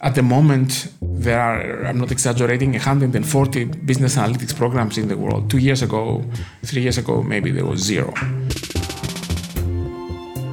At 0.00 0.14
the 0.14 0.22
moment, 0.22 0.92
there 1.02 1.40
are, 1.40 1.84
I'm 1.84 1.98
not 1.98 2.12
exaggerating, 2.12 2.70
140 2.70 3.64
business 3.64 4.14
analytics 4.14 4.54
programs 4.54 4.96
in 4.96 5.08
the 5.08 5.16
world. 5.16 5.50
Two 5.50 5.58
years 5.58 5.82
ago, 5.82 6.24
three 6.64 6.82
years 6.82 6.98
ago, 6.98 7.20
maybe 7.20 7.50
there 7.50 7.66
was 7.66 7.80
zero. 7.80 8.12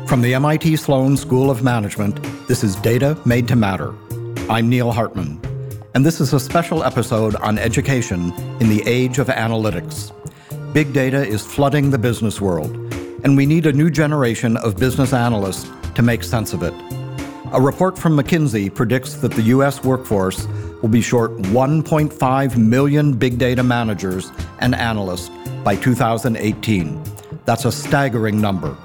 From 0.08 0.24
the 0.24 0.34
MIT 0.34 0.78
Sloan 0.78 1.16
School 1.16 1.52
of 1.52 1.62
Management, 1.62 2.20
this 2.48 2.64
is 2.64 2.76
Data 2.78 3.20
Made 3.24 3.48
to 3.50 3.56
Matter. 3.56 3.94
I'm 4.50 4.68
Neil 4.68 4.92
Hartman, 4.92 5.40
and 5.94 6.04
this 6.04 6.20
is 6.20 6.34
a 6.34 6.40
special 6.40 6.84
episode 6.84 7.36
on 7.36 7.60
education 7.60 8.34
in 8.60 8.68
the 8.68 8.82
age 8.88 9.20
of 9.20 9.28
analytics. 9.28 10.12
Big 10.74 10.92
data 10.92 11.24
is 11.24 11.46
flooding 11.46 11.92
the 11.92 12.00
business 12.00 12.42
world, 12.42 12.72
and 13.24 13.38
we 13.38 13.46
need 13.46 13.68
a 13.68 13.74
new 13.74 13.92
generation 13.92 14.58
of 14.58 14.80
business 14.80 15.14
analysts 15.14 15.70
to 15.94 16.02
make 16.02 16.24
sense 16.24 16.52
of 16.52 16.64
it. 16.64 16.74
A 17.56 17.62
report 17.62 17.98
from 17.98 18.18
McKinsey 18.18 18.74
predicts 18.74 19.14
that 19.14 19.32
the 19.32 19.44
U.S. 19.44 19.82
workforce 19.82 20.46
will 20.82 20.90
be 20.90 21.00
short 21.00 21.32
1.5 21.38 22.58
million 22.58 23.14
big 23.14 23.38
data 23.38 23.64
managers 23.64 24.30
and 24.60 24.76
analysts 24.76 25.30
by 25.64 25.78
2018. 25.78 27.02
That's 27.46 27.64
a 27.64 27.72
staggering 27.72 28.42
number. 28.42 28.76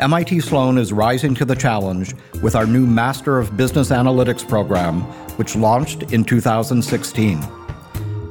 MIT 0.00 0.40
Sloan 0.40 0.76
is 0.76 0.92
rising 0.92 1.34
to 1.36 1.46
the 1.46 1.56
challenge 1.56 2.14
with 2.42 2.54
our 2.54 2.66
new 2.66 2.86
Master 2.86 3.38
of 3.38 3.56
Business 3.56 3.88
Analytics 3.88 4.46
program, 4.46 5.00
which 5.38 5.56
launched 5.56 6.12
in 6.12 6.24
2016. 6.24 7.42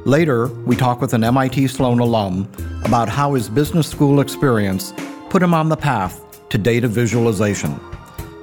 Later, 0.04 0.46
we 0.46 0.76
talk 0.76 1.00
with 1.00 1.14
an 1.14 1.24
MIT 1.24 1.66
Sloan 1.66 1.98
alum 1.98 2.48
about 2.84 3.08
how 3.08 3.34
his 3.34 3.48
business 3.48 3.88
school 3.88 4.20
experience 4.20 4.94
put 5.30 5.42
him 5.42 5.52
on 5.52 5.68
the 5.68 5.76
path 5.76 6.22
to 6.50 6.58
data 6.58 6.86
visualization. 6.86 7.80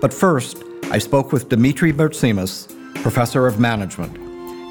But 0.01 0.13
first, 0.13 0.65
I 0.91 0.97
spoke 0.97 1.31
with 1.31 1.47
Dimitri 1.47 1.93
Bertsimas, 1.93 2.67
professor 2.95 3.47
of 3.47 3.61
management. 3.61 4.13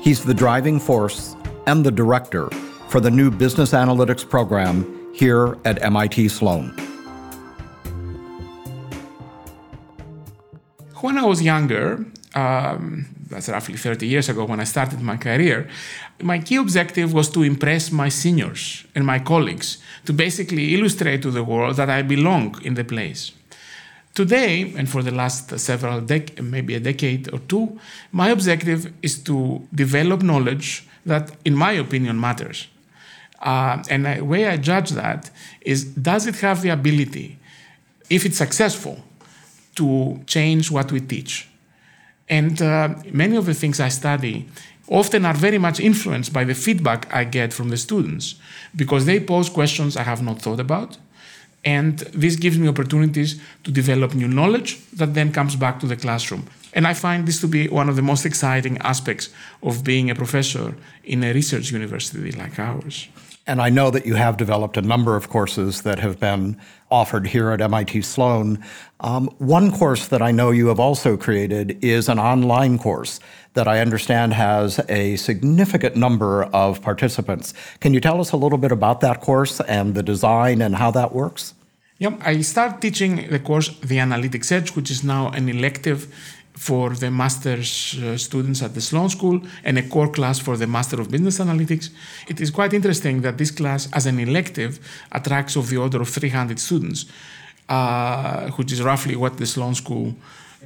He's 0.04 0.22
the 0.22 0.34
driving 0.34 0.78
force 0.78 1.34
and 1.66 1.82
the 1.82 1.90
director 1.90 2.50
for 2.90 3.00
the 3.00 3.10
new 3.10 3.30
business 3.30 3.72
analytics 3.72 4.28
program 4.28 4.84
here 5.14 5.56
at 5.64 5.82
MIT 5.82 6.28
Sloan. 6.28 6.76
When 11.00 11.16
I 11.16 11.24
was 11.24 11.40
younger, 11.40 12.04
um, 12.34 13.06
that's 13.30 13.48
roughly 13.48 13.78
30 13.78 14.06
years 14.06 14.28
ago 14.28 14.44
when 14.44 14.60
I 14.60 14.64
started 14.64 15.00
my 15.00 15.16
career, 15.16 15.70
my 16.20 16.38
key 16.38 16.56
objective 16.56 17.14
was 17.14 17.30
to 17.30 17.42
impress 17.42 17.90
my 17.90 18.10
seniors 18.10 18.84
and 18.94 19.06
my 19.06 19.20
colleagues, 19.20 19.78
to 20.04 20.12
basically 20.12 20.74
illustrate 20.74 21.22
to 21.22 21.30
the 21.30 21.42
world 21.42 21.76
that 21.76 21.88
I 21.88 22.02
belong 22.02 22.60
in 22.62 22.74
the 22.74 22.84
place. 22.84 23.32
Today, 24.20 24.74
and 24.76 24.86
for 24.86 25.02
the 25.02 25.12
last 25.12 25.58
several 25.58 26.02
dec- 26.02 26.42
maybe 26.42 26.74
a 26.74 26.80
decade 26.80 27.32
or 27.32 27.38
two, 27.38 27.80
my 28.12 28.28
objective 28.28 28.92
is 29.00 29.18
to 29.20 29.66
develop 29.74 30.20
knowledge 30.20 30.86
that, 31.06 31.30
in 31.46 31.54
my 31.54 31.72
opinion, 31.72 32.20
matters. 32.20 32.68
Uh, 33.40 33.82
and 33.88 34.04
the 34.04 34.20
way 34.22 34.46
I 34.46 34.58
judge 34.58 34.90
that 34.90 35.30
is 35.62 35.84
does 35.84 36.26
it 36.26 36.36
have 36.40 36.60
the 36.60 36.68
ability, 36.68 37.38
if 38.10 38.26
it's 38.26 38.36
successful, 38.36 39.02
to 39.76 40.20
change 40.26 40.70
what 40.70 40.92
we 40.92 41.00
teach? 41.00 41.48
And 42.28 42.60
uh, 42.60 42.96
many 43.10 43.36
of 43.36 43.46
the 43.46 43.54
things 43.54 43.80
I 43.80 43.88
study 43.88 44.46
often 44.86 45.24
are 45.24 45.32
very 45.32 45.56
much 45.56 45.80
influenced 45.80 46.30
by 46.30 46.44
the 46.44 46.54
feedback 46.54 47.10
I 47.10 47.24
get 47.24 47.54
from 47.54 47.70
the 47.70 47.78
students 47.78 48.34
because 48.76 49.06
they 49.06 49.18
pose 49.18 49.48
questions 49.48 49.96
I 49.96 50.02
have 50.02 50.20
not 50.20 50.42
thought 50.42 50.60
about 50.60 50.98
and 51.64 51.98
this 52.14 52.36
gives 52.36 52.58
me 52.58 52.68
opportunities 52.68 53.40
to 53.64 53.70
develop 53.70 54.14
new 54.14 54.28
knowledge 54.28 54.78
that 54.92 55.14
then 55.14 55.32
comes 55.32 55.56
back 55.56 55.78
to 55.80 55.86
the 55.86 55.96
classroom. 55.96 56.46
And 56.72 56.86
I 56.86 56.94
find 56.94 57.26
this 57.26 57.40
to 57.40 57.48
be 57.48 57.68
one 57.68 57.88
of 57.88 57.96
the 57.96 58.02
most 58.02 58.24
exciting 58.24 58.78
aspects 58.78 59.28
of 59.62 59.84
being 59.84 60.10
a 60.10 60.14
professor 60.14 60.74
in 61.04 61.22
a 61.24 61.32
research 61.32 61.70
university 61.70 62.32
like 62.32 62.58
ours. 62.58 63.08
And 63.46 63.60
I 63.60 63.68
know 63.68 63.90
that 63.90 64.06
you 64.06 64.14
have 64.14 64.36
developed 64.36 64.76
a 64.76 64.82
number 64.82 65.16
of 65.16 65.28
courses 65.28 65.82
that 65.82 65.98
have 65.98 66.20
been 66.20 66.56
offered 66.90 67.26
here 67.26 67.50
at 67.50 67.60
MIT 67.60 68.02
Sloan. 68.02 68.62
Um, 69.00 69.28
one 69.38 69.70
course 69.70 70.08
that 70.08 70.22
I 70.22 70.30
know 70.30 70.50
you 70.50 70.68
have 70.68 70.80
also 70.80 71.16
created 71.16 71.82
is 71.82 72.08
an 72.08 72.18
online 72.18 72.78
course 72.78 73.20
that 73.54 73.66
I 73.66 73.80
understand 73.80 74.34
has 74.34 74.80
a 74.88 75.16
significant 75.16 75.96
number 75.96 76.44
of 76.44 76.82
participants. 76.82 77.54
Can 77.80 77.94
you 77.94 78.00
tell 78.00 78.20
us 78.20 78.32
a 78.32 78.36
little 78.36 78.58
bit 78.58 78.72
about 78.72 79.00
that 79.00 79.20
course 79.20 79.60
and 79.60 79.94
the 79.94 80.02
design 80.02 80.62
and 80.62 80.76
how 80.76 80.90
that 80.92 81.12
works? 81.12 81.54
Yep, 81.98 82.22
I 82.24 82.40
started 82.40 82.80
teaching 82.80 83.28
the 83.28 83.38
course 83.38 83.68
The 83.80 83.98
Analytics 83.98 84.50
Edge, 84.50 84.74
which 84.74 84.90
is 84.90 85.04
now 85.04 85.28
an 85.28 85.50
elective 85.50 86.08
for 86.60 86.90
the 86.90 87.10
master's 87.10 87.98
uh, 87.98 88.18
students 88.18 88.60
at 88.62 88.74
the 88.74 88.82
Sloan 88.82 89.08
School 89.08 89.40
and 89.64 89.78
a 89.78 89.82
core 89.82 90.12
class 90.12 90.38
for 90.38 90.58
the 90.58 90.66
Master 90.66 91.00
of 91.00 91.10
Business 91.10 91.38
Analytics. 91.38 91.88
It 92.28 92.38
is 92.38 92.50
quite 92.50 92.74
interesting 92.74 93.22
that 93.22 93.38
this 93.38 93.50
class, 93.50 93.88
as 93.94 94.04
an 94.04 94.18
elective, 94.18 94.78
attracts 95.10 95.56
of 95.56 95.70
the 95.70 95.78
order 95.78 96.02
of 96.02 96.10
300 96.10 96.58
students, 96.58 97.06
uh, 97.70 98.50
which 98.58 98.72
is 98.72 98.82
roughly 98.82 99.16
what 99.16 99.38
the 99.38 99.46
Sloan 99.46 99.74
School 99.74 100.14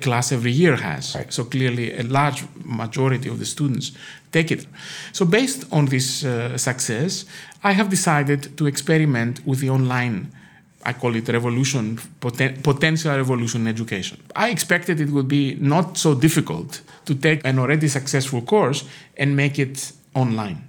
class 0.00 0.33
every 0.33 0.50
year 0.50 0.75
has. 0.75 1.15
Right. 1.15 1.33
So 1.33 1.44
clearly, 1.44 1.97
a 1.97 2.03
large 2.03 2.44
majority 2.65 3.28
of 3.28 3.38
the 3.38 3.47
students 3.47 3.93
take 4.33 4.50
it. 4.50 4.66
So 5.12 5.25
based 5.25 5.65
on 5.71 5.87
this 5.87 6.25
uh, 6.25 6.59
success, 6.59 7.25
I 7.62 7.71
have 7.71 7.88
decided 7.88 8.59
to 8.59 8.66
experiment 8.66 9.47
with 9.47 9.60
the 9.60 9.71
online 9.71 10.33
I 10.84 10.93
call 10.93 11.17
it 11.17 11.28
revolution, 11.28 11.97
poten- 12.21 12.62
potential 12.62 13.17
revolution 13.17 13.62
in 13.62 13.69
education. 13.69 14.21
I 14.37 14.50
expected 14.50 15.00
it 15.00 15.11
would 15.11 15.28
be 15.28 15.56
not 15.61 15.97
so 15.97 16.15
difficult 16.15 16.83
to 17.06 17.15
take 17.15 17.41
an 17.45 17.59
already 17.59 17.89
successful 17.89 18.43
course 18.43 18.84
and 19.17 19.34
make 19.34 19.59
it 19.59 19.93
online. 20.15 20.69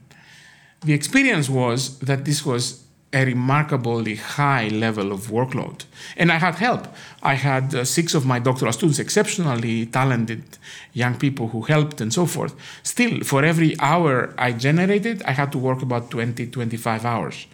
The 0.81 0.93
experience 0.93 1.49
was 1.49 1.99
that 1.99 2.25
this 2.25 2.45
was 2.45 2.85
a 3.13 3.23
remarkably 3.25 4.15
high 4.15 4.67
level 4.67 5.11
of 5.11 5.27
workload. 5.27 5.85
And 6.17 6.31
I 6.31 6.35
had 6.35 6.55
help. 6.55 6.87
I 7.23 7.35
had 7.35 7.73
uh, 7.73 7.85
six 7.85 8.13
of 8.13 8.25
my 8.25 8.39
doctoral 8.39 8.73
students, 8.73 8.99
exceptionally 8.99 9.85
talented 9.85 10.43
young 10.93 11.17
people 11.17 11.47
who 11.47 11.61
helped 11.61 12.01
and 12.01 12.13
so 12.13 12.25
forth. 12.25 12.53
Still, 12.83 13.21
for 13.23 13.43
every 13.43 13.79
hour 13.79 14.33
I 14.37 14.51
generated, 14.51 15.23
I 15.23 15.31
had 15.31 15.51
to 15.53 15.57
work 15.57 15.81
about 15.81 16.11
20, 16.11 16.47
25 16.47 17.05
hours, 17.05 17.47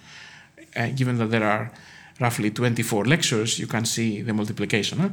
uh, 0.76 0.88
given 0.96 1.18
that 1.20 1.30
there 1.30 1.44
are 1.44 1.72
roughly 2.20 2.52
24 2.52 3.06
lectures, 3.06 3.60
you 3.60 3.68
can 3.68 3.86
see 3.86 4.22
the 4.22 4.34
multiplication. 4.34 5.00
Huh? 5.00 5.10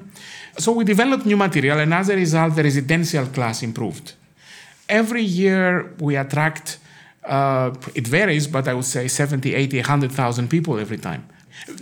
So 0.59 0.73
we 0.73 0.85
developed 0.85 1.27
new 1.27 1.37
material, 1.37 1.79
and 1.79 1.95
as 1.95 2.09
a 2.09 2.17
result, 2.17 2.57
the 2.57 2.63
residential 2.63 3.27
class 3.27 3.63
improved. 3.63 4.13
Every 4.89 5.23
year 5.23 5.93
we 5.99 6.17
attract, 6.17 6.79
uh, 7.25 7.75
it 7.95 8.07
varies, 8.07 8.47
but 8.47 8.69
I 8.69 8.75
would 8.75 8.85
say 8.85 9.09
70, 9.09 9.55
80, 9.55 9.79
100,000 9.79 10.49
people 10.49 10.79
every 10.79 10.99
time. 10.99 11.29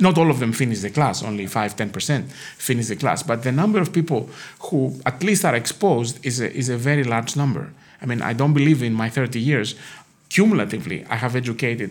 Not 0.00 0.18
all 0.18 0.30
of 0.30 0.38
them 0.38 0.52
finish 0.52 0.80
the 0.80 0.90
class, 0.90 1.22
only 1.22 1.46
5, 1.46 1.76
10% 1.76 2.24
finish 2.30 2.86
the 2.86 2.96
class. 2.96 3.22
But 3.22 3.42
the 3.42 3.52
number 3.52 3.80
of 3.80 3.92
people 3.92 4.30
who 4.60 4.98
at 5.04 5.22
least 5.22 5.44
are 5.44 5.54
exposed 5.54 6.24
is 6.24 6.40
a, 6.40 6.52
is 6.52 6.68
a 6.68 6.76
very 6.76 7.04
large 7.04 7.36
number. 7.36 7.72
I 8.00 8.06
mean, 8.06 8.22
I 8.22 8.32
don't 8.32 8.54
believe 8.54 8.82
in 8.82 8.94
my 8.94 9.08
30 9.08 9.38
years, 9.38 9.74
cumulatively, 10.28 11.04
I 11.08 11.16
have 11.16 11.36
educated 11.36 11.90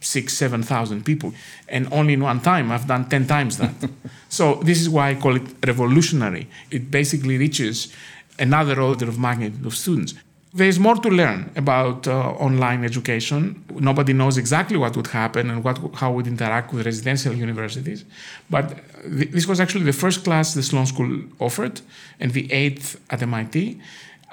six, 0.00 0.32
seven 0.34 0.62
thousand 0.62 1.04
people, 1.04 1.32
and 1.68 1.92
only 1.92 2.12
in 2.14 2.22
one 2.22 2.40
time 2.40 2.70
I've 2.70 2.86
done 2.86 3.08
ten 3.08 3.26
times 3.26 3.58
that. 3.58 3.74
so 4.28 4.56
this 4.56 4.80
is 4.80 4.88
why 4.88 5.10
I 5.10 5.14
call 5.14 5.36
it 5.36 5.42
revolutionary. 5.66 6.48
It 6.70 6.90
basically 6.90 7.38
reaches 7.38 7.92
another 8.38 8.80
order 8.80 9.08
of 9.08 9.18
magnitude 9.18 9.66
of 9.66 9.74
students. 9.74 10.14
There 10.54 10.66
is 10.66 10.78
more 10.78 10.94
to 10.96 11.10
learn 11.10 11.50
about 11.56 12.08
uh, 12.08 12.30
online 12.46 12.82
education. 12.82 13.62
Nobody 13.74 14.14
knows 14.14 14.38
exactly 14.38 14.78
what 14.78 14.96
would 14.96 15.08
happen 15.08 15.50
and 15.50 15.62
what, 15.62 15.78
how 15.94 16.12
would 16.12 16.26
interact 16.26 16.72
with 16.72 16.86
residential 16.86 17.34
universities. 17.34 18.04
But 18.48 18.78
th- 19.02 19.30
this 19.30 19.46
was 19.46 19.60
actually 19.60 19.84
the 19.84 19.92
first 19.92 20.24
class 20.24 20.54
the 20.54 20.62
Sloan 20.62 20.86
School 20.86 21.20
offered, 21.38 21.82
and 22.18 22.32
the 22.32 22.50
eighth 22.50 22.98
at 23.10 23.22
MIT. 23.22 23.78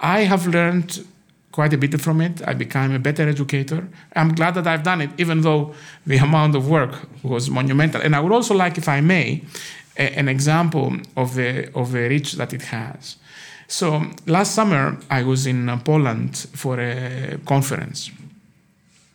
I 0.02 0.22
have 0.22 0.48
learned 0.48 1.06
quite 1.56 1.74
a 1.74 1.78
bit 1.78 2.02
from 2.02 2.20
it. 2.20 2.36
I 2.46 2.54
became 2.54 2.92
a 2.94 3.00
better 3.00 3.26
educator. 3.36 3.88
I'm 4.14 4.36
glad 4.36 4.56
that 4.56 4.68
I've 4.68 4.84
done 4.84 5.00
it, 5.06 5.12
even 5.18 5.38
though 5.42 5.74
the 6.06 6.18
amount 6.18 6.54
of 6.56 6.68
work 6.68 6.94
was 7.24 7.50
monumental. 7.50 8.02
And 8.02 8.14
I 8.14 8.20
would 8.20 8.34
also 8.34 8.54
like, 8.54 8.78
if 8.78 8.88
I 8.90 9.00
may, 9.00 9.42
a, 9.98 10.06
an 10.22 10.28
example 10.28 10.88
of 11.16 11.36
the 11.36 11.50
of 11.74 11.94
the 11.94 12.04
reach 12.14 12.30
that 12.40 12.52
it 12.58 12.64
has. 12.76 13.16
So 13.68 13.86
last 14.28 14.52
summer 14.54 14.84
I 15.10 15.24
was 15.24 15.48
in 15.48 15.60
Poland 15.90 16.32
for 16.62 16.76
a 16.80 16.94
conference, 17.46 18.12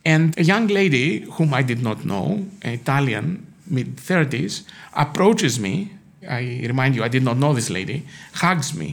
and 0.03 0.25
a 0.43 0.43
young 0.43 0.67
lady 0.79 1.07
whom 1.35 1.53
I 1.53 1.63
did 1.71 1.81
not 1.87 1.99
know, 2.11 2.25
an 2.67 2.73
Italian, 2.81 3.25
mid 3.67 3.89
30s, 3.97 4.63
approaches 5.05 5.59
me. 5.59 5.73
I 6.27 6.41
remind 6.71 6.95
you, 6.95 7.03
I 7.03 7.11
did 7.15 7.23
not 7.23 7.37
know 7.37 7.53
this 7.53 7.69
lady. 7.69 7.97
Hugs 8.33 8.73
me. 8.81 8.89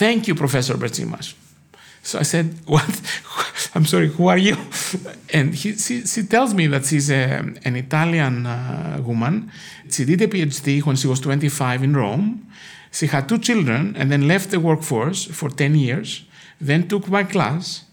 Thank 0.00 0.26
you, 0.28 0.34
Professor 0.34 0.74
Bertsimas 0.82 1.34
so 2.06 2.20
I 2.20 2.22
said, 2.22 2.46
"What? 2.66 2.88
I'm 3.74 3.84
sorry. 3.84 4.08
Who 4.08 4.28
are 4.28 4.38
you?" 4.38 4.56
And 5.32 5.54
he, 5.54 5.76
she, 5.76 6.06
she 6.06 6.22
tells 6.22 6.54
me 6.54 6.68
that 6.68 6.84
she's 6.84 7.10
a, 7.10 7.42
an 7.64 7.76
Italian 7.76 8.46
uh, 8.46 9.00
woman. 9.04 9.50
She 9.90 10.04
did 10.04 10.22
a 10.22 10.28
PhD 10.28 10.84
when 10.86 10.96
she 10.96 11.08
was 11.08 11.18
25 11.20 11.82
in 11.82 11.96
Rome. 11.96 12.46
She 12.92 13.08
had 13.08 13.28
two 13.28 13.38
children 13.38 13.96
and 13.96 14.10
then 14.10 14.28
left 14.28 14.50
the 14.50 14.60
workforce 14.60 15.24
for 15.24 15.50
10 15.50 15.74
years, 15.74 16.24
then 16.60 16.88
took 16.88 17.08
my 17.08 17.24
class. 17.24 17.84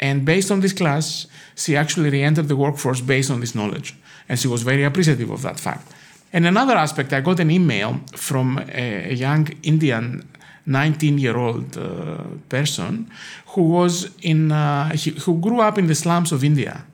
And 0.00 0.24
based 0.24 0.50
on 0.50 0.60
this 0.60 0.72
class, 0.72 1.26
she 1.54 1.76
actually 1.76 2.10
re 2.10 2.22
entered 2.22 2.48
the 2.48 2.56
workforce 2.56 3.02
based 3.02 3.30
on 3.30 3.40
this 3.40 3.54
knowledge. 3.54 3.94
And 4.28 4.38
she 4.38 4.48
was 4.48 4.62
very 4.62 4.82
appreciative 4.82 5.30
of 5.30 5.42
that 5.42 5.60
fact. 5.60 5.92
And 6.32 6.46
another 6.46 6.74
aspect, 6.74 7.12
I 7.12 7.20
got 7.20 7.38
an 7.38 7.50
email 7.50 8.00
from 8.16 8.58
a, 8.72 9.12
young 9.12 9.48
Indian 9.62 10.26
19 10.66 11.18
year 11.18 11.36
old 11.36 11.76
uh, 11.76 12.18
person 12.48 13.10
who 13.48 13.62
was 13.62 14.10
in, 14.22 14.52
uh, 14.52 14.90
he, 14.94 15.10
who 15.10 15.38
grew 15.40 15.60
up 15.60 15.78
in 15.78 15.86
the 15.86 15.94
slums 15.94 16.32
of 16.32 16.44
India. 16.44 16.84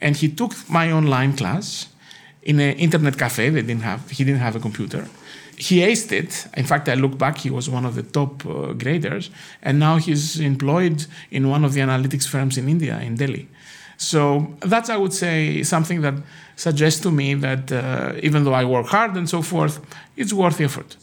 And 0.00 0.16
he 0.16 0.28
took 0.28 0.52
my 0.68 0.90
online 0.90 1.36
class 1.36 1.88
in 2.42 2.58
an 2.60 2.76
internet 2.76 3.16
cafe. 3.18 3.50
They 3.50 3.62
didn't 3.62 3.82
have, 3.82 4.10
he 4.10 4.24
didn't 4.24 4.40
have 4.40 4.56
a 4.56 4.60
computer. 4.60 5.06
He 5.56 5.80
aced 5.80 6.10
it. 6.12 6.46
In 6.56 6.64
fact, 6.64 6.88
I 6.88 6.94
look 6.94 7.18
back, 7.18 7.38
he 7.38 7.50
was 7.50 7.68
one 7.68 7.84
of 7.84 7.94
the 7.94 8.02
top 8.02 8.44
uh, 8.46 8.72
graders. 8.72 9.30
And 9.62 9.78
now 9.78 9.96
he's 9.96 10.40
employed 10.40 11.06
in 11.30 11.48
one 11.48 11.64
of 11.64 11.74
the 11.74 11.80
analytics 11.80 12.26
firms 12.26 12.58
in 12.58 12.68
India, 12.68 12.98
in 13.00 13.16
Delhi. 13.16 13.48
So 13.96 14.54
that's, 14.60 14.90
I 14.90 14.96
would 14.96 15.12
say, 15.12 15.62
something 15.62 16.00
that 16.00 16.14
suggests 16.56 17.00
to 17.02 17.10
me 17.12 17.34
that 17.34 17.70
uh, 17.70 18.14
even 18.22 18.42
though 18.44 18.54
I 18.54 18.64
work 18.64 18.86
hard 18.86 19.16
and 19.16 19.28
so 19.28 19.42
forth, 19.42 19.78
it's 20.16 20.32
worth 20.32 20.56
the 20.56 20.64
effort. 20.64 20.96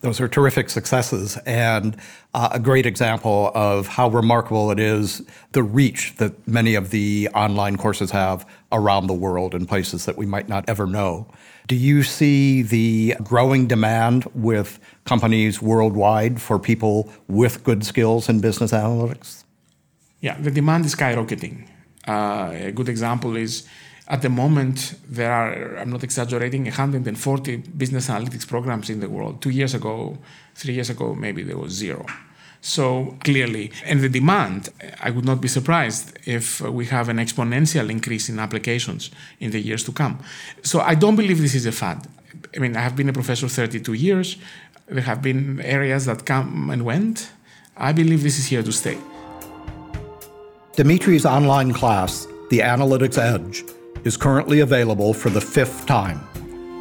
Those 0.00 0.18
are 0.18 0.28
terrific 0.28 0.70
successes 0.70 1.36
and 1.44 1.94
uh, 2.32 2.48
a 2.52 2.58
great 2.58 2.86
example 2.86 3.52
of 3.54 3.86
how 3.86 4.08
remarkable 4.08 4.70
it 4.70 4.80
is 4.80 5.22
the 5.52 5.62
reach 5.62 6.16
that 6.16 6.48
many 6.48 6.74
of 6.74 6.88
the 6.90 7.28
online 7.34 7.76
courses 7.76 8.10
have 8.12 8.46
around 8.72 9.08
the 9.08 9.14
world 9.14 9.54
in 9.54 9.66
places 9.66 10.06
that 10.06 10.16
we 10.16 10.24
might 10.24 10.48
not 10.48 10.66
ever 10.68 10.86
know. 10.86 11.26
Do 11.66 11.76
you 11.76 12.02
see 12.02 12.62
the 12.62 13.14
growing 13.22 13.66
demand 13.66 14.24
with 14.34 14.80
companies 15.04 15.60
worldwide 15.60 16.40
for 16.40 16.58
people 16.58 17.12
with 17.28 17.62
good 17.62 17.84
skills 17.84 18.30
in 18.30 18.40
business 18.40 18.72
analytics? 18.72 19.44
Yeah, 20.20 20.40
the 20.40 20.50
demand 20.50 20.86
is 20.86 20.94
skyrocketing. 20.94 21.68
Uh, 22.08 22.52
a 22.54 22.72
good 22.72 22.88
example 22.88 23.36
is 23.36 23.68
at 24.10 24.22
the 24.22 24.28
moment, 24.28 24.96
there 25.08 25.32
are, 25.32 25.78
I'm 25.78 25.90
not 25.90 26.02
exaggerating, 26.02 26.64
140 26.64 27.56
business 27.56 28.08
analytics 28.08 28.46
programs 28.46 28.90
in 28.90 28.98
the 28.98 29.08
world. 29.08 29.40
Two 29.40 29.50
years 29.50 29.72
ago, 29.72 30.18
three 30.56 30.74
years 30.74 30.90
ago, 30.90 31.14
maybe 31.14 31.44
there 31.44 31.56
was 31.56 31.72
zero. 31.72 32.04
So 32.60 33.16
clearly, 33.22 33.70
and 33.86 34.00
the 34.00 34.08
demand, 34.08 34.70
I 35.00 35.10
would 35.10 35.24
not 35.24 35.40
be 35.40 35.46
surprised 35.46 36.18
if 36.26 36.60
we 36.60 36.86
have 36.86 37.08
an 37.08 37.18
exponential 37.18 37.88
increase 37.88 38.28
in 38.28 38.40
applications 38.40 39.12
in 39.38 39.52
the 39.52 39.60
years 39.60 39.84
to 39.84 39.92
come. 39.92 40.18
So 40.62 40.80
I 40.80 40.96
don't 40.96 41.14
believe 41.14 41.40
this 41.40 41.54
is 41.54 41.66
a 41.66 41.72
fad. 41.72 42.06
I 42.54 42.58
mean, 42.58 42.76
I 42.76 42.80
have 42.80 42.96
been 42.96 43.08
a 43.08 43.12
professor 43.12 43.46
32 43.46 43.92
years. 43.92 44.36
There 44.88 45.02
have 45.02 45.22
been 45.22 45.60
areas 45.60 46.06
that 46.06 46.26
come 46.26 46.68
and 46.70 46.84
went. 46.84 47.30
I 47.76 47.92
believe 47.92 48.24
this 48.24 48.40
is 48.40 48.46
here 48.46 48.64
to 48.64 48.72
stay. 48.72 48.98
Dimitri's 50.74 51.24
online 51.24 51.72
class, 51.72 52.26
The 52.50 52.58
Analytics 52.58 53.16
Edge, 53.16 53.62
is 54.04 54.16
currently 54.16 54.60
available 54.60 55.12
for 55.12 55.30
the 55.30 55.40
fifth 55.40 55.86
time. 55.86 56.20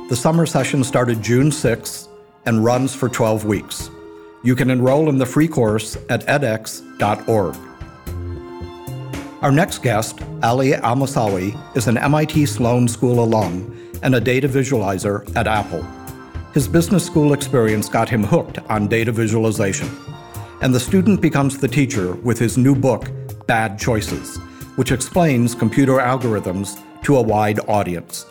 The 0.10 0.16
summer 0.16 0.46
session 0.46 0.84
started 0.84 1.22
June 1.22 1.50
6th 1.50 2.08
and 2.46 2.64
runs 2.64 2.96
for 2.96 3.10
12 3.10 3.46
weeks. 3.46 3.90
You 4.44 4.56
can 4.56 4.70
enroll 4.70 5.10
in 5.10 5.18
the 5.18 5.26
free 5.26 5.48
course 5.48 5.98
at 6.10 6.26
edX.org. 6.26 7.56
Our 9.42 9.52
next 9.52 9.84
guest, 9.84 10.20
Ali 10.44 10.72
Almossawi, 10.72 11.56
is 11.76 11.88
an 11.88 11.98
MIT 11.98 12.46
Sloan 12.46 12.88
School 12.88 13.24
alum 13.24 13.76
and 14.02 14.16
a 14.16 14.20
data 14.20 14.50
visualizer 14.50 15.24
at 15.36 15.48
Apple. 15.48 15.86
His 16.54 16.68
business 16.68 17.06
school 17.06 17.34
experience 17.34 17.88
got 17.88 18.10
him 18.10 18.24
hooked 18.24 18.58
on 18.70 18.88
data 18.88 19.12
visualization, 19.12 19.90
and 20.62 20.74
the 20.74 20.80
student 20.80 21.22
becomes 21.22 21.58
the 21.58 21.68
teacher 21.68 22.16
with 22.16 22.40
his 22.40 22.58
new 22.58 22.76
book, 22.76 23.12
Bad 23.46 23.78
Choices, 23.78 24.38
which 24.76 24.92
explains 24.92 25.54
computer 25.54 25.98
algorithms 25.98 26.82
to 27.04 27.18
a 27.18 27.22
wide 27.22 27.60
audience. 27.68 28.26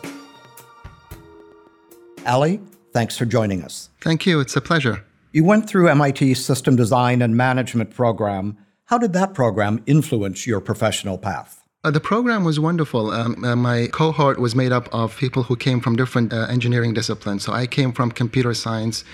Ali, 2.26 2.60
thanks 2.92 3.16
for 3.16 3.24
joining 3.24 3.62
us. 3.62 3.90
Thank 4.00 4.26
you. 4.26 4.40
It's 4.40 4.56
a 4.56 4.60
pleasure. 4.60 5.04
You 5.32 5.44
went 5.44 5.68
through 5.68 5.94
MIT's 5.94 6.44
System 6.44 6.76
Design 6.76 7.22
and 7.22 7.36
Management 7.36 7.94
program. 7.94 8.56
How 8.86 8.98
did 8.98 9.12
that 9.12 9.34
program 9.34 9.82
influence 9.86 10.46
your 10.46 10.60
professional 10.60 11.18
path? 11.18 11.62
Uh, 11.84 11.90
the 11.90 12.00
program 12.00 12.44
was 12.44 12.58
wonderful. 12.58 13.10
Um, 13.10 13.44
uh, 13.44 13.54
my 13.54 13.86
cohort 13.92 14.38
was 14.38 14.54
made 14.54 14.72
up 14.72 14.88
of 14.92 15.16
people 15.16 15.44
who 15.44 15.56
came 15.56 15.80
from 15.80 15.96
different 15.96 16.32
uh, 16.32 16.46
engineering 16.48 16.92
disciplines. 16.92 17.44
So 17.44 17.52
I 17.52 17.66
came 17.66 17.92
from 17.92 18.10
computer 18.10 18.52
science. 18.52 19.04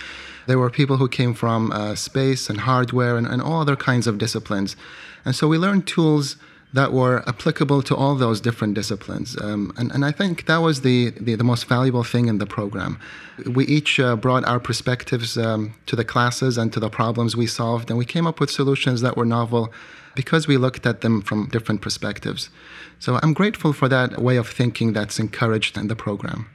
There 0.46 0.58
were 0.58 0.70
people 0.70 0.96
who 0.96 1.08
came 1.08 1.34
from 1.34 1.72
uh, 1.72 1.94
space 1.94 2.48
and 2.48 2.60
hardware 2.60 3.16
and, 3.16 3.26
and 3.26 3.42
all 3.42 3.60
other 3.60 3.76
kinds 3.76 4.06
of 4.06 4.18
disciplines. 4.18 4.76
And 5.24 5.34
so 5.34 5.46
we 5.46 5.58
learned 5.58 5.86
tools 5.86 6.36
that 6.74 6.92
were 6.92 7.22
applicable 7.28 7.82
to 7.82 7.94
all 7.94 8.16
those 8.16 8.40
different 8.40 8.74
disciplines. 8.74 9.40
Um, 9.40 9.72
and, 9.76 9.92
and 9.92 10.04
I 10.04 10.10
think 10.10 10.46
that 10.46 10.56
was 10.56 10.80
the, 10.80 11.10
the, 11.10 11.36
the, 11.36 11.44
most 11.44 11.66
valuable 11.66 12.02
thing 12.02 12.26
in 12.26 12.38
the 12.38 12.46
program. 12.46 12.98
We 13.46 13.64
each 13.66 14.00
uh, 14.00 14.16
brought 14.16 14.44
our 14.44 14.58
perspectives 14.58 15.38
um, 15.38 15.74
to 15.86 15.94
the 15.94 16.04
classes 16.04 16.58
and 16.58 16.72
to 16.72 16.80
the 16.80 16.90
problems 16.90 17.36
we 17.36 17.46
solved, 17.46 17.90
and 17.90 17.98
we 17.98 18.04
came 18.04 18.26
up 18.26 18.40
with 18.40 18.50
solutions 18.50 19.02
that 19.02 19.16
were 19.16 19.24
novel 19.24 19.72
because 20.16 20.48
we 20.48 20.56
looked 20.56 20.84
at 20.84 21.00
them 21.00 21.22
from 21.22 21.48
different 21.48 21.80
perspectives. 21.80 22.50
So 22.98 23.20
I'm 23.22 23.34
grateful 23.34 23.72
for 23.72 23.88
that 23.88 24.20
way 24.20 24.36
of 24.36 24.48
thinking 24.48 24.92
that's 24.92 25.20
encouraged 25.20 25.78
in 25.78 25.86
the 25.86 25.96
program. 25.96 26.50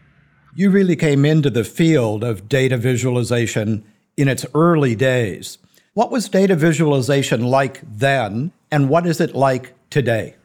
You 0.54 0.70
really 0.70 0.98
came 0.98 1.24
into 1.24 1.50
the 1.50 1.64
field 1.64 2.26
of 2.26 2.50
data 2.50 2.76
visualization 2.76 3.86
in 4.18 4.28
its 4.28 4.46
early 4.54 4.96
days. 4.96 5.60
What 5.94 6.12
was 6.12 6.28
data 6.28 6.58
visualization 6.58 7.44
like 7.44 7.82
then, 7.86 8.52
and 8.70 8.90
what 8.90 9.08
is 9.08 9.22
it 9.22 9.34
like 9.34 9.74
today? 9.90 10.36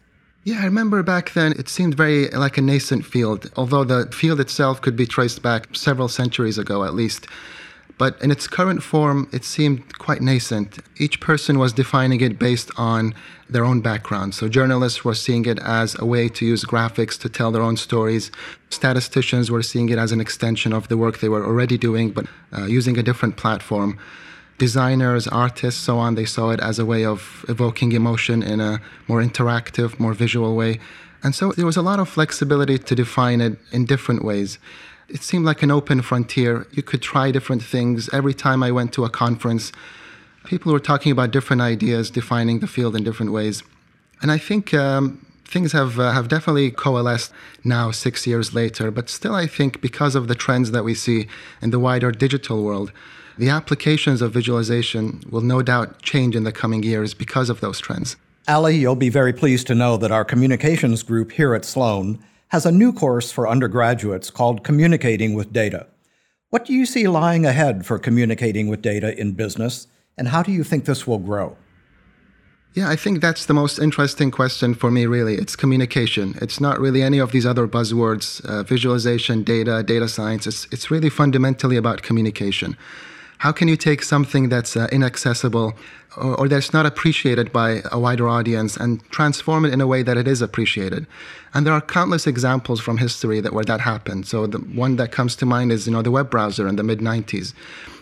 Yeah, 0.45 0.61
I 0.61 0.65
remember 0.65 1.03
back 1.03 1.33
then 1.33 1.53
it 1.59 1.69
seemed 1.71 1.95
very 1.95 2.29
like 2.29 2.59
a 2.59 2.63
nascent 2.63 3.07
field, 3.07 3.51
although 3.57 3.85
the 3.85 4.07
field 4.13 4.41
itself 4.41 4.83
could 4.83 4.97
be 4.97 5.07
traced 5.07 5.41
back 5.41 5.69
several 5.75 6.09
centuries 6.09 6.59
ago 6.59 6.85
at 6.85 6.95
least. 6.95 7.27
But 7.97 8.21
in 8.21 8.31
its 8.31 8.49
current 8.49 8.83
form, 8.83 9.29
it 9.33 9.45
seemed 9.45 9.99
quite 9.99 10.21
nascent. 10.21 10.81
Each 10.99 11.21
person 11.21 11.59
was 11.59 11.73
defining 11.73 12.21
it 12.21 12.39
based 12.39 12.71
on 12.77 13.15
their 13.49 13.65
own 13.65 13.81
background. 13.81 14.35
So 14.35 14.49
journalists 14.49 15.05
were 15.05 15.15
seeing 15.15 15.47
it 15.47 15.61
as 15.61 15.97
a 15.99 16.05
way 16.05 16.29
to 16.29 16.45
use 16.45 16.65
graphics 16.65 17.19
to 17.21 17.29
tell 17.29 17.53
their 17.53 17.63
own 17.63 17.77
stories. 17.77 18.33
Statisticians 18.71 19.51
were 19.51 19.63
seeing 19.63 19.89
it 19.91 19.99
as 19.99 20.11
an 20.11 20.21
extension 20.21 20.73
of 20.73 20.89
the 20.89 20.97
work 20.97 21.19
they 21.19 21.29
were 21.29 21.47
already 21.47 21.79
doing, 21.79 22.11
but 22.11 22.27
uh, 22.53 22.65
using 22.65 22.99
a 22.99 23.03
different 23.03 23.37
platform 23.37 23.99
designers, 24.59 25.27
artists, 25.29 25.81
so 25.81 25.99
on, 25.99 26.15
they 26.15 26.25
saw 26.25 26.51
it 26.51 26.61
as 26.61 26.79
a 26.79 26.87
way 26.87 27.05
of 27.05 27.45
evoking 27.49 27.93
emotion 27.93 28.43
in 28.43 28.61
a 28.61 28.81
more 29.09 29.23
interactive, 29.23 29.99
more 29.99 30.15
visual 30.15 30.55
way. 30.55 30.79
And 31.23 31.35
so 31.35 31.53
there 31.53 31.67
was 31.67 31.77
a 31.77 31.83
lot 31.83 31.99
of 31.99 32.09
flexibility 32.09 32.79
to 32.79 32.95
define 32.95 33.41
it 33.41 33.59
in 33.73 33.87
different 33.87 34.25
ways. 34.25 34.59
It 35.09 35.23
seemed 35.23 35.45
like 35.45 35.63
an 35.63 35.71
open 35.71 36.03
frontier. 36.03 36.67
You 36.73 36.83
could 36.83 37.03
try 37.03 37.31
different 37.31 37.63
things. 37.63 38.09
Every 38.13 38.35
time 38.35 38.63
I 38.63 38.71
went 38.71 38.93
to 38.95 39.05
a 39.05 39.11
conference, 39.11 39.73
people 40.45 40.73
were 40.73 40.81
talking 40.81 41.13
about 41.13 41.31
different 41.31 41.63
ideas, 41.63 42.11
defining 42.11 42.61
the 42.61 42.67
field 42.67 42.95
in 42.95 43.05
different 43.05 43.33
ways. 43.33 43.63
And 44.23 44.31
I 44.31 44.39
think 44.39 44.73
um, 44.75 45.25
things 45.45 45.73
have 45.73 45.99
uh, 45.99 46.13
have 46.13 46.29
definitely 46.29 46.71
coalesced 46.71 47.33
now, 47.65 47.91
six 47.91 48.27
years 48.27 48.55
later. 48.55 48.91
But 48.91 49.09
still, 49.09 49.35
I 49.35 49.47
think 49.47 49.81
because 49.81 50.15
of 50.15 50.29
the 50.29 50.35
trends 50.35 50.71
that 50.71 50.85
we 50.85 50.95
see 50.95 51.27
in 51.61 51.71
the 51.71 51.79
wider 51.79 52.11
digital 52.11 52.63
world, 52.63 52.93
the 53.39 53.49
applications 53.49 54.23
of 54.23 54.33
visualization 54.33 55.23
will 55.31 55.41
no 55.41 55.63
doubt 55.63 56.03
change 56.03 56.37
in 56.37 56.45
the 56.45 56.53
coming 56.53 56.83
years 56.83 57.15
because 57.15 57.51
of 57.51 57.61
those 57.61 57.81
trends. 57.81 58.17
Ali, 58.47 58.77
you'll 58.77 58.95
be 58.95 59.09
very 59.09 59.33
pleased 59.33 59.67
to 59.69 59.75
know 59.75 59.97
that 59.97 60.13
our 60.13 60.25
communications 60.25 61.03
group 61.03 61.33
here 61.33 61.55
at 61.55 61.65
Sloan 61.65 62.19
has 62.49 62.67
a 62.67 62.73
new 62.73 62.93
course 62.93 63.33
for 63.33 63.49
undergraduates 63.49 64.31
called 64.31 64.63
Communicating 64.63 65.35
with 65.35 65.53
Data. 65.53 65.87
What 66.51 66.65
do 66.65 66.73
you 66.73 66.87
see 66.87 67.09
lying 67.09 67.45
ahead 67.45 67.85
for 67.85 67.99
communicating 67.99 68.69
with 68.69 68.83
data 68.83 69.19
in 69.19 69.33
business, 69.33 69.89
and 70.17 70.29
how 70.29 70.43
do 70.43 70.53
you 70.53 70.63
think 70.63 70.85
this 70.85 71.07
will 71.07 71.19
grow? 71.19 71.57
Yeah, 72.75 72.89
I 72.89 72.97
think 72.97 73.21
that's 73.21 73.47
the 73.47 73.55
most 73.55 73.79
interesting 73.79 74.31
question 74.31 74.75
for 74.75 74.91
me, 74.91 75.07
really. 75.07 75.37
It's 75.37 75.57
communication. 75.57 76.35
It's 76.43 76.61
not 76.61 76.81
really 76.81 77.03
any 77.03 77.19
of 77.19 77.33
these 77.33 77.47
other 77.47 77.67
buzzwords, 77.67 78.45
uh, 78.45 78.65
visualization, 78.65 79.43
data, 79.45 79.83
data 79.83 80.09
science. 80.09 80.47
It's, 80.47 80.67
it's 80.73 80.91
really 80.91 81.11
fundamentally 81.11 81.77
about 81.77 82.03
communication. 82.03 82.77
How 83.45 83.53
can 83.53 83.69
you 83.69 83.77
take 83.77 84.03
something 84.03 84.49
that's 84.49 84.75
uh, 84.75 84.89
inaccessible 84.91 85.75
or, 86.17 86.41
or, 86.41 86.49
that's 86.49 86.73
not 86.73 86.87
appreciated 86.87 87.53
by 87.53 87.83
a 87.93 87.99
wider 87.99 88.27
audience 88.27 88.75
and 88.75 89.05
transform 89.11 89.67
it 89.67 89.75
in 89.75 89.83
a 89.83 89.87
way 89.87 90.03
that 90.03 90.17
it 90.17 90.27
is 90.27 90.41
appreciated? 90.41 91.07
And 91.53 91.67
there 91.67 91.75
are 91.75 91.83
countless 91.83 92.27
examples 92.27 92.81
from 92.81 92.97
history 92.97 93.43
that 93.43 93.53
where 93.53 93.65
that 93.65 93.83
happened. 93.83 94.27
So 94.27 94.47
the 94.47 94.61
one 94.61 94.97
that 94.97 95.13
comes 95.13 95.37
to 95.37 95.45
mind 95.45 95.73
is 95.73 95.87
you 95.87 95.93
know 95.93 96.01
the 96.01 96.11
web 96.11 96.31
browser 96.31 96.67
in 96.67 96.77
the 96.77 96.83
mid 96.83 97.01
90s. 97.01 97.53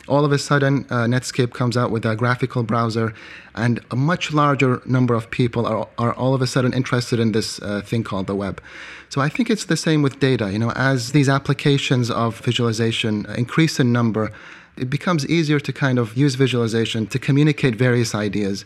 All 0.06 0.24
of 0.24 0.30
a 0.30 0.38
sudden, 0.38 0.86
uh, 0.90 1.06
Netscape 1.06 1.52
comes 1.52 1.76
out 1.76 1.90
with 1.90 2.04
a 2.06 2.14
graphical 2.14 2.62
browser, 2.62 3.12
and 3.56 3.80
a 3.90 3.96
much 3.96 4.32
larger 4.32 4.80
number 4.84 5.14
of 5.14 5.28
people 5.30 5.66
are, 5.66 5.88
are 5.98 6.12
all 6.14 6.34
of 6.34 6.42
a 6.42 6.46
sudden 6.46 6.72
interested 6.72 7.18
in 7.18 7.32
this 7.32 7.60
uh, 7.62 7.80
thing 7.80 8.04
called 8.04 8.28
the 8.28 8.36
web. 8.36 8.62
So 9.08 9.20
I 9.20 9.28
think 9.28 9.50
it's 9.50 9.64
the 9.64 9.76
same 9.76 10.02
with 10.02 10.20
data. 10.20 10.52
You 10.52 10.60
know, 10.60 10.70
as 10.76 11.10
these 11.10 11.28
applications 11.28 12.12
of 12.12 12.38
visualization 12.38 13.26
increase 13.36 13.80
in 13.80 13.92
number, 13.92 14.30
it 14.76 14.88
becomes 14.90 15.26
easier 15.26 15.60
to 15.60 15.72
kind 15.72 15.98
of 15.98 16.16
use 16.16 16.34
visualization 16.34 17.06
to 17.08 17.18
communicate 17.18 17.74
various 17.76 18.14
ideas. 18.14 18.64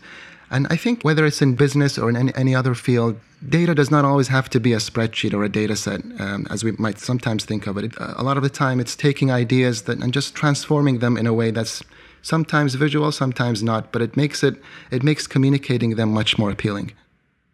And 0.49 0.65
I 0.69 0.77
think 0.77 1.03
whether 1.03 1.25
it's 1.25 1.41
in 1.41 1.55
business 1.55 1.97
or 1.97 2.09
in 2.09 2.15
any, 2.15 2.33
any 2.35 2.55
other 2.55 2.73
field, 2.73 3.19
data 3.47 3.75
does 3.75 3.91
not 3.91 4.05
always 4.05 4.29
have 4.29 4.49
to 4.51 4.59
be 4.59 4.73
a 4.73 4.77
spreadsheet 4.77 5.33
or 5.33 5.43
a 5.43 5.49
data 5.49 5.75
set, 5.75 6.01
um, 6.19 6.47
as 6.49 6.63
we 6.63 6.71
might 6.73 6.99
sometimes 6.99 7.43
think 7.43 7.67
of 7.67 7.77
it. 7.77 7.93
A 7.99 8.23
lot 8.23 8.37
of 8.37 8.43
the 8.43 8.49
time, 8.49 8.79
it's 8.79 8.95
taking 8.95 9.29
ideas 9.29 9.83
that, 9.83 10.01
and 10.01 10.13
just 10.13 10.35
transforming 10.35 10.99
them 10.99 11.17
in 11.17 11.27
a 11.27 11.33
way 11.33 11.51
that's 11.51 11.83
sometimes 12.21 12.75
visual, 12.75 13.11
sometimes 13.11 13.61
not, 13.61 13.91
but 13.91 14.01
it 14.01 14.15
makes 14.15 14.43
it 14.43 14.55
it 14.91 15.03
makes 15.03 15.27
communicating 15.27 15.95
them 15.95 16.13
much 16.13 16.37
more 16.37 16.51
appealing. 16.51 16.93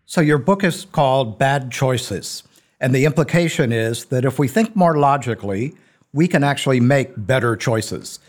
So 0.06 0.22
your 0.22 0.38
book 0.38 0.64
is 0.64 0.86
called 0.86 1.40
Bad 1.40 1.72
Choices, 1.72 2.44
and 2.80 2.94
the 2.94 3.06
implication 3.06 3.72
is 3.72 4.06
that 4.06 4.26
if 4.26 4.38
we 4.38 4.48
think 4.48 4.76
more 4.76 4.98
logically, 4.98 5.76
we 6.13 6.27
can 6.27 6.43
actually 6.43 6.79
make 6.79 7.12
better 7.17 7.55
choices. 7.55 8.20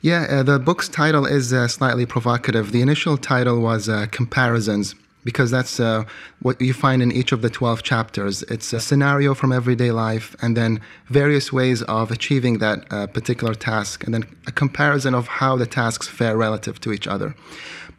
Yeah, 0.00 0.26
uh, 0.30 0.42
the 0.44 0.58
book's 0.58 0.88
title 0.88 1.26
is 1.26 1.52
uh, 1.52 1.66
slightly 1.66 2.06
provocative. 2.06 2.70
The 2.70 2.80
initial 2.80 3.18
title 3.18 3.60
was 3.60 3.88
uh, 3.88 4.06
Comparisons 4.12 4.94
because 5.24 5.50
that's 5.50 5.78
uh, 5.78 6.04
what 6.40 6.60
you 6.60 6.72
find 6.72 7.00
in 7.02 7.12
each 7.12 7.30
of 7.30 7.42
the 7.42 7.50
12 7.50 7.82
chapters. 7.82 8.42
It's 8.44 8.72
a 8.72 8.80
scenario 8.80 9.34
from 9.34 9.52
everyday 9.52 9.92
life 9.92 10.34
and 10.42 10.56
then 10.56 10.80
various 11.08 11.52
ways 11.52 11.82
of 11.82 12.10
achieving 12.10 12.58
that 12.58 12.84
uh, 12.92 13.06
particular 13.06 13.54
task, 13.54 14.02
and 14.04 14.14
then 14.14 14.24
a 14.48 14.52
comparison 14.52 15.14
of 15.14 15.28
how 15.28 15.56
the 15.56 15.66
tasks 15.66 16.08
fare 16.08 16.36
relative 16.36 16.80
to 16.80 16.92
each 16.92 17.06
other. 17.06 17.36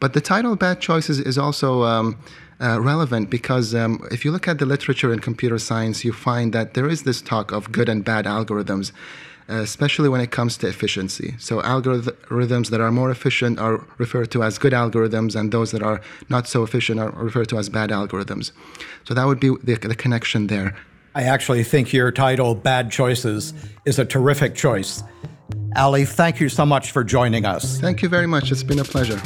But 0.01 0.13
the 0.13 0.21
title 0.21 0.55
Bad 0.55 0.79
Choices 0.79 1.19
is 1.19 1.37
also. 1.37 1.83
Um, 1.83 2.17
uh, 2.61 2.79
relevant 2.79 3.29
because 3.29 3.75
um, 3.75 3.99
if 4.09 4.23
you 4.23 4.31
look 4.31 4.47
at 4.47 4.57
the 4.57 4.65
literature 4.65 5.11
in 5.11 5.19
computer 5.19 5.59
science, 5.59 6.05
you 6.05 6.13
find 6.13 6.53
that 6.53 6.75
there 6.75 6.87
is 6.87 7.03
this 7.03 7.21
talk 7.21 7.51
of 7.51 7.71
good 7.73 7.89
and 7.89 8.05
bad 8.05 8.23
algorithms 8.23 8.93
Uh, 9.49 9.55
especially 9.55 10.07
when 10.07 10.21
it 10.21 10.31
comes 10.31 10.55
to 10.55 10.67
efficiency. 10.67 11.35
So 11.37 11.61
algorithms 11.61 12.69
that 12.69 12.79
are 12.79 12.91
more 12.91 13.11
efficient 13.11 13.59
are 13.59 13.85
referred 13.97 14.31
to 14.31 14.41
as 14.41 14.57
good 14.57 14.71
algorithms, 14.71 15.35
and 15.35 15.51
those 15.51 15.71
that 15.71 15.83
are 15.83 15.99
not 16.29 16.47
so 16.47 16.63
efficient 16.63 16.97
are 17.01 17.11
referred 17.11 17.49
to 17.49 17.57
as 17.57 17.67
bad 17.67 17.89
algorithms. 17.89 18.53
So 19.03 19.13
that 19.13 19.25
would 19.25 19.41
be 19.41 19.49
the, 19.61 19.75
the 19.75 19.95
connection 19.95 20.47
there. 20.47 20.77
I 21.13 21.23
actually 21.23 21.65
think 21.65 21.91
your 21.91 22.09
title, 22.09 22.55
Bad 22.55 22.89
Choices, 22.89 23.53
is 23.83 23.99
a 23.99 24.05
terrific 24.05 24.55
choice. 24.55 25.03
Ali, 25.75 26.05
thank 26.05 26.39
you 26.39 26.47
so 26.47 26.65
much 26.65 26.91
for 26.91 27.03
joining 27.03 27.45
us. 27.45 27.79
Thank 27.81 28.01
you 28.01 28.07
very 28.07 28.27
much. 28.27 28.49
It's 28.49 28.63
been 28.63 28.79
a 28.79 28.85
pleasure. 28.85 29.21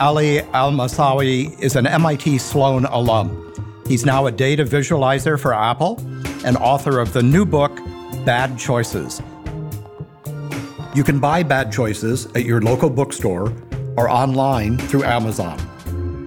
Ali 0.00 0.40
Almossawi 0.52 1.58
is 1.60 1.76
an 1.76 1.86
MIT 1.86 2.38
Sloan 2.38 2.84
alum. 2.84 3.40
He's 3.86 4.04
now 4.04 4.26
a 4.26 4.32
data 4.32 4.64
visualizer 4.64 5.40
for 5.40 5.54
Apple 5.54 5.98
and 6.44 6.56
author 6.58 7.00
of 7.00 7.12
the 7.12 7.22
new 7.22 7.46
book, 7.46 7.72
Bad 8.24 8.58
Choices. 8.58 9.20
You 10.94 11.04
can 11.04 11.20
buy 11.20 11.42
Bad 11.42 11.70
Choices 11.70 12.24
at 12.34 12.46
your 12.46 12.62
local 12.62 12.88
bookstore 12.88 13.52
or 13.98 14.08
online 14.08 14.78
through 14.78 15.04
Amazon. 15.04 15.58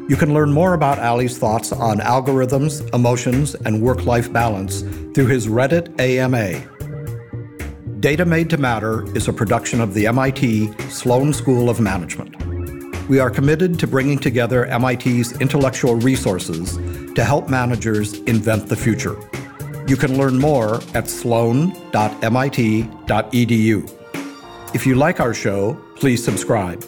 You 0.07 0.15
can 0.15 0.31
learn 0.31 0.53
more 0.53 0.75
about 0.75 0.99
Ali's 0.99 1.39
thoughts 1.39 1.71
on 1.71 1.97
algorithms, 1.97 2.87
emotions, 2.93 3.55
and 3.55 3.81
work 3.81 4.05
life 4.05 4.31
balance 4.31 4.81
through 5.15 5.25
his 5.25 5.47
Reddit 5.47 5.99
AMA. 5.99 6.61
Data 7.99 8.25
Made 8.25 8.51
to 8.51 8.57
Matter 8.57 9.03
is 9.17 9.27
a 9.27 9.33
production 9.33 9.81
of 9.81 9.95
the 9.95 10.05
MIT 10.05 10.71
Sloan 10.89 11.33
School 11.33 11.67
of 11.67 11.79
Management. 11.79 12.35
We 13.09 13.19
are 13.19 13.31
committed 13.31 13.79
to 13.79 13.87
bringing 13.87 14.19
together 14.19 14.67
MIT's 14.79 15.41
intellectual 15.41 15.95
resources 15.95 16.77
to 17.15 17.23
help 17.23 17.49
managers 17.49 18.19
invent 18.19 18.67
the 18.67 18.75
future. 18.75 19.17
You 19.87 19.95
can 19.95 20.17
learn 20.17 20.37
more 20.37 20.81
at 20.93 21.09
sloan.mit.edu. 21.09 21.73
If 24.75 24.85
you 24.85 24.95
like 24.95 25.19
our 25.21 25.33
show, 25.33 25.81
please 25.95 26.23
subscribe. 26.23 26.85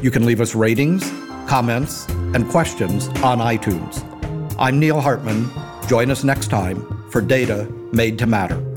You 0.00 0.10
can 0.10 0.24
leave 0.24 0.40
us 0.40 0.54
ratings, 0.54 1.08
comments, 1.46 2.08
and 2.08 2.48
questions 2.48 3.08
on 3.22 3.38
iTunes. 3.38 4.02
I'm 4.58 4.78
Neil 4.78 5.00
Hartman. 5.00 5.50
Join 5.88 6.10
us 6.10 6.24
next 6.24 6.48
time 6.48 7.04
for 7.10 7.20
Data 7.20 7.70
Made 7.92 8.18
to 8.18 8.26
Matter. 8.26 8.67